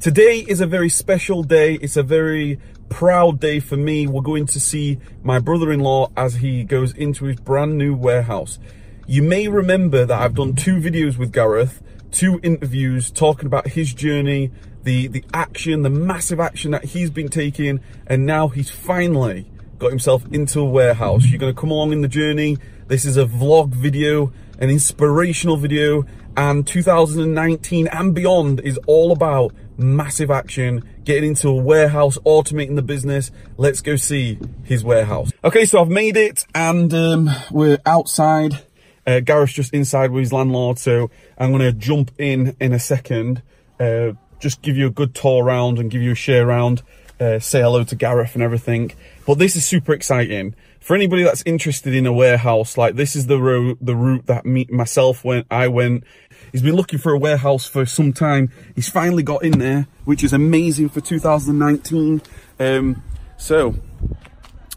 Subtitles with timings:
[0.00, 1.74] Today is a very special day.
[1.74, 4.06] It's a very proud day for me.
[4.06, 8.60] We're going to see my brother-in-law as he goes into his brand new warehouse.
[9.08, 11.82] You may remember that I've done two videos with Gareth,
[12.12, 14.52] two interviews talking about his journey,
[14.84, 19.90] the, the action, the massive action that he's been taking, and now he's finally got
[19.90, 21.26] himself into a warehouse.
[21.26, 22.56] You're going to come along in the journey.
[22.86, 26.04] This is a vlog video, an inspirational video,
[26.36, 32.82] and 2019 and beyond is all about massive action, getting into a warehouse, automating the
[32.82, 33.30] business.
[33.56, 35.30] Let's go see his warehouse.
[35.44, 38.64] Okay, so I've made it and um, we're outside.
[39.06, 42.78] Uh, Gareth's just inside with his landlord, so I'm going to jump in in a
[42.78, 43.40] second,
[43.80, 46.82] uh, just give you a good tour around and give you a share around,
[47.18, 48.92] uh, say hello to Gareth and everything.
[49.26, 50.54] But this is super exciting.
[50.80, 54.46] For anybody that's interested in a warehouse, like this is the route, the route that
[54.46, 56.04] me, myself went, I went.
[56.52, 58.50] He's been looking for a warehouse for some time.
[58.74, 62.22] He's finally got in there, which is amazing for 2019.
[62.58, 63.02] Um,
[63.36, 63.74] so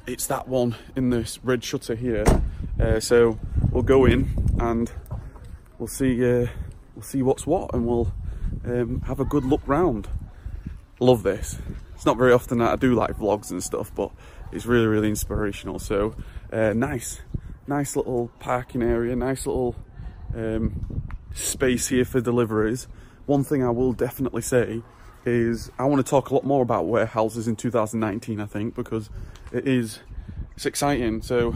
[0.07, 2.25] it's that one in this red shutter here.
[2.79, 3.39] Uh, so
[3.71, 4.91] we'll go in and
[5.77, 6.47] we'll see uh,
[6.95, 8.11] we'll see what's what, and we'll
[8.65, 10.07] um, have a good look round.
[10.99, 11.57] Love this.
[11.95, 14.11] It's not very often that I do like vlogs and stuff, but
[14.51, 15.79] it's really really inspirational.
[15.79, 16.15] So
[16.51, 17.21] uh, nice,
[17.67, 19.75] nice little parking area, nice little
[20.35, 22.87] um, space here for deliveries.
[23.25, 24.81] One thing I will definitely say
[25.25, 29.09] is I want to talk a lot more about warehouses in 2019, I think, because
[29.51, 29.99] it is,
[30.55, 31.21] it's exciting.
[31.21, 31.55] So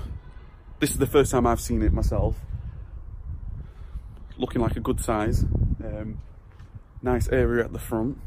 [0.79, 2.35] this is the first time I've seen it myself.
[4.37, 5.43] Looking like a good size.
[5.83, 6.19] Um,
[7.01, 8.19] nice area at the front.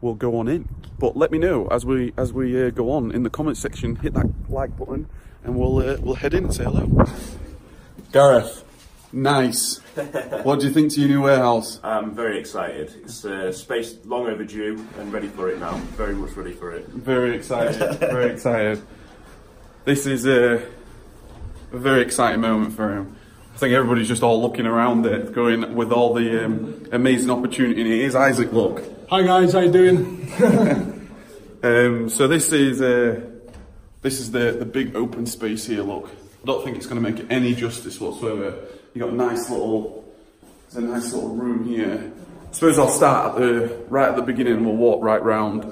[0.00, 0.68] We'll go on in.
[0.98, 3.96] But let me know as we as we uh, go on in the comment section.
[3.96, 5.08] Hit that like button,
[5.44, 7.06] and we'll uh, we'll head in and say hello.
[8.12, 8.64] Gareth,
[9.12, 9.78] nice.
[10.42, 11.80] what do you think to your new warehouse?
[11.82, 12.94] I'm very excited.
[13.02, 15.76] It's uh, space long overdue and ready for it now.
[15.96, 16.86] Very much ready for it.
[16.88, 17.76] Very excited.
[17.98, 18.80] very excited.
[19.84, 20.62] This is a,
[21.72, 23.16] a very exciting moment for him.
[23.54, 27.80] I think everybody's just all looking around it, going with all the um, amazing opportunity.
[27.80, 28.52] And here's Isaac.
[28.52, 28.97] Look.
[29.10, 30.30] Hi guys, how you doing?
[31.60, 33.20] Um, so this is uh,
[34.00, 35.82] this is the the big open space here.
[35.82, 38.54] Look, I don't think it's going to make any justice whatsoever.
[38.94, 40.04] You got a nice little,
[40.70, 42.12] there's a nice little room here.
[42.48, 44.58] I suppose I'll start at the right at the beginning.
[44.58, 45.64] and We'll walk right round.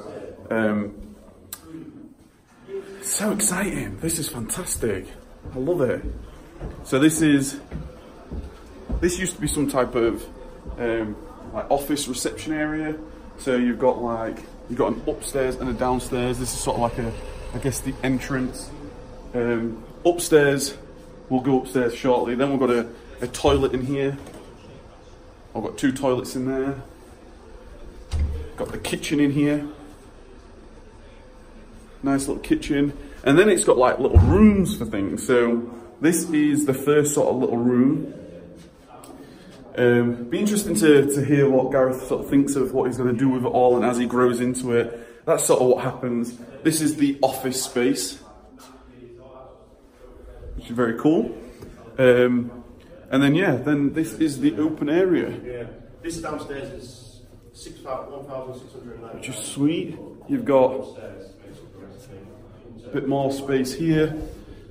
[0.51, 1.15] Um,
[3.03, 4.01] so exciting!
[4.01, 5.07] This is fantastic.
[5.55, 6.03] I love it.
[6.83, 7.61] So this is
[9.01, 10.27] this used to be some type of
[10.79, 11.15] um,
[11.53, 12.97] like office reception area.
[13.39, 14.39] So you've got like
[14.69, 16.39] you've got an upstairs and a downstairs.
[16.39, 17.13] This is sort of like a
[17.55, 18.71] I guess the entrance.
[19.35, 20.77] Um, upstairs,
[21.29, 22.35] we'll go upstairs shortly.
[22.35, 22.89] Then we've got a,
[23.21, 24.17] a toilet in here.
[25.55, 26.83] I've got two toilets in there.
[28.57, 29.67] Got the kitchen in here.
[32.03, 32.93] Nice little kitchen.
[33.25, 35.27] And then it's got like little rooms for things.
[35.27, 35.71] So
[36.01, 38.13] this is the first sort of little room.
[39.77, 43.13] Um, be interesting to, to hear what Gareth sort of thinks of what he's going
[43.13, 45.25] to do with it all and as he grows into it.
[45.27, 46.39] That's sort of what happens.
[46.63, 48.19] This is the office space,
[50.55, 51.37] which is very cool.
[51.99, 52.65] Um,
[53.11, 55.67] and then, yeah, then this is the open area, Yeah.
[56.03, 57.21] This downstairs is
[57.53, 59.17] six one thousand six hundred nine.
[59.17, 59.97] which is sweet.
[60.29, 60.97] You've got
[62.85, 64.17] a bit more space here.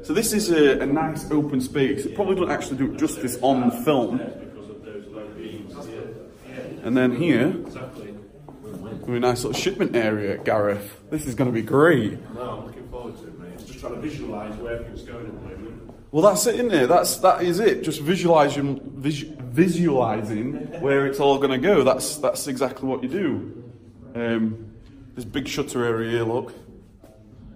[0.04, 2.06] So this is a, a nice open space.
[2.06, 4.18] It probably doesn't actually do it justice on film.
[4.18, 6.14] because of those low beams here.
[6.86, 8.14] And then here, Exactly.
[8.54, 11.02] we have a nice little shipment area, at Gareth.
[11.10, 12.20] This is going to be great.
[12.36, 13.50] No, I'm looking forward to it, mate.
[13.56, 15.94] It's just trying to visualise where everything's going at the moment.
[16.12, 16.88] Well, that's it, isn't it?
[16.88, 17.84] That's that is it.
[17.84, 21.84] Just visualizing, vis, visualizing where it's all going to go.
[21.84, 23.64] That's that's exactly what you do.
[24.14, 24.68] Um,
[25.16, 26.54] this big shutter area here, look,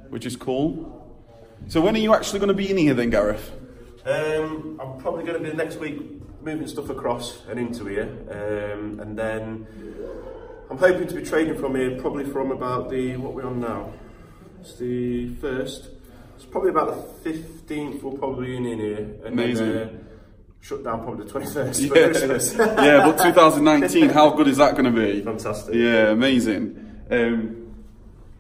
[0.09, 0.95] which is cool.
[1.67, 3.51] So when are you actually going to be in here then, Gareth?
[4.05, 6.18] Um, I'm probably going to be next week
[6.49, 9.67] moving stuff across and into here, um, and then
[10.69, 13.93] I'm hoping to be trading from here probably from about the what we're on now.
[14.61, 15.89] It's the first.
[16.35, 18.01] It's probably about the 15th.
[18.01, 19.73] We'll probably be in here, and Amazing.
[19.73, 19.89] Then, uh,
[20.61, 22.53] shut down probably the 21st for Christmas.
[22.57, 25.21] yeah, but 2019, how good is that going to be?
[25.21, 25.75] Fantastic.
[25.75, 27.03] Yeah, amazing.
[27.09, 27.75] Um,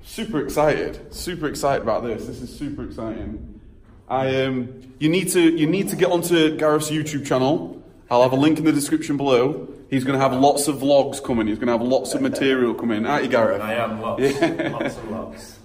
[0.03, 1.13] super excited.
[1.13, 2.25] Super excited about this.
[2.25, 3.61] This is super exciting.
[4.09, 7.78] I um, you need to you need to get onto Gareth's YouTube channel.
[8.11, 9.67] I'll have a link in the description below.
[9.89, 11.47] He's going to have lots of vlogs coming.
[11.47, 13.05] He's going to have lots of material coming.
[13.05, 13.61] Aren't you, Gareth?
[13.61, 14.69] I am lots, Yeah.
[14.73, 15.59] lots and lots.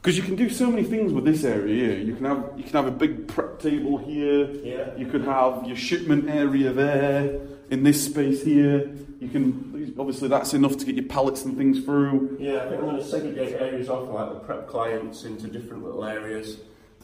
[0.00, 1.98] Because you can do so many things with this area here.
[1.98, 4.48] You can have you can have a big prep table here.
[4.62, 4.96] Yeah.
[4.96, 7.40] You could have your shipment area there.
[7.70, 8.90] in this space here.
[9.20, 12.38] You can obviously that's enough to get your pallets and things through.
[12.40, 15.84] Yeah, I think I'm going to segregate areas off, like the prep clients, into different
[15.84, 16.58] little areas.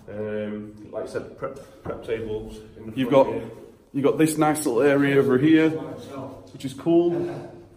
[0.08, 2.58] Um, like I said, prep, prep tables.
[2.78, 3.50] In the You've front got here.
[3.94, 7.14] You got this nice little area over here, which is cool.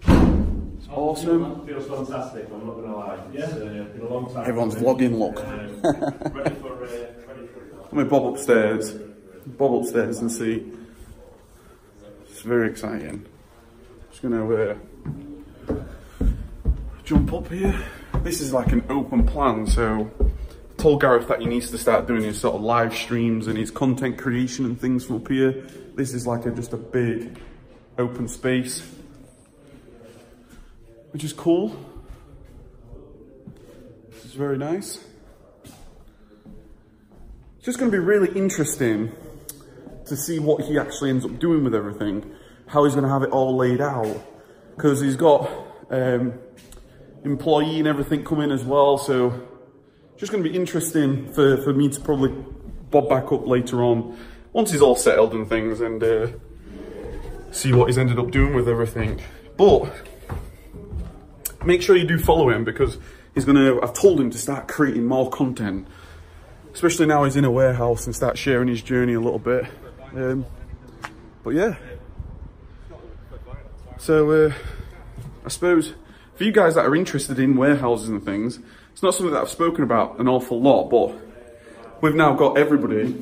[0.02, 1.66] It's awesome.
[1.68, 2.48] Feels fantastic.
[2.52, 3.20] I'm not to lie.
[3.34, 3.60] It's uh,
[3.94, 4.50] been a long time.
[4.50, 5.40] Everyone's vlogging, look.
[5.46, 6.88] Um, ready for uh,
[7.28, 7.62] ready for.
[7.84, 8.94] Let me bob upstairs.
[9.46, 10.72] Bob upstairs and see.
[12.24, 13.26] It's very exciting.
[14.10, 14.76] Just gonna uh,
[17.04, 17.80] jump up here.
[18.24, 20.10] This is like an open plan, so
[20.78, 23.72] told Gareth that he needs to start doing his sort of live streams and his
[23.72, 25.66] content creation and things from up here.
[25.96, 27.40] This is like a, just a big
[27.98, 28.88] open space,
[31.12, 31.76] which is cool.
[34.12, 35.04] This is very nice.
[37.58, 39.12] It's just going to be really interesting
[40.06, 42.34] to see what he actually ends up doing with everything,
[42.68, 44.16] how he's going to have it all laid out,
[44.76, 45.50] because he's got
[45.90, 46.34] um,
[47.26, 49.00] employee and everything coming as well.
[49.00, 49.57] So
[50.18, 52.30] just going to be interesting for, for me to probably
[52.90, 54.18] bob back up later on
[54.54, 56.28] once he's all settled and things and uh,
[57.52, 59.22] see what he's ended up doing with everything.
[59.58, 59.92] But
[61.66, 62.98] make sure you do follow him because
[63.36, 63.82] he's going to.
[63.82, 65.88] I've told him to start creating more content
[66.78, 69.66] especially now he's in a warehouse and start sharing his journey a little bit.
[70.14, 70.46] Um,
[71.44, 71.76] but yeah.
[73.98, 74.54] So uh,
[75.44, 75.96] I suppose
[76.36, 78.60] for you guys that are interested in warehouses and things,
[78.98, 81.16] it's not something that I've spoken about an awful lot, but
[82.02, 83.16] we've now got everybody.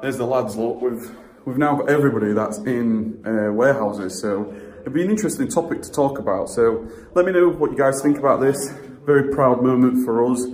[0.00, 0.80] There's the lads, look.
[0.80, 1.10] We've
[1.44, 5.90] we've now got everybody that's in uh, warehouses, so it'd be an interesting topic to
[5.90, 6.50] talk about.
[6.50, 8.70] So let me know what you guys think about this.
[9.04, 10.46] Very proud moment for us.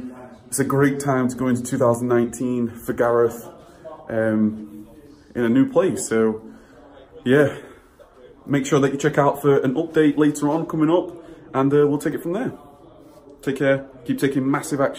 [0.47, 3.47] It's a great time to go into 2019 for Gareth
[4.09, 4.89] um,
[5.35, 6.09] in a new place.
[6.09, 6.41] So
[7.23, 7.59] yeah,
[8.47, 11.16] make sure that you check out for an update later on coming up,
[11.57, 12.53] and uh, we'll take it from there.
[13.41, 13.87] Take care.
[14.05, 14.95] Keep taking massive action.